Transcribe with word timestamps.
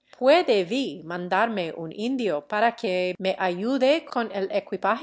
Puede 0.17 0.65
V. 0.65 1.01
mandarme 1.03 1.73
un 1.77 1.91
indio 1.91 2.47
para 2.47 2.75
que 2.75 3.13
me 3.19 3.35
ayude 3.39 4.03
con 4.05 4.29
el 4.31 4.49
equipaje?" 4.51 4.99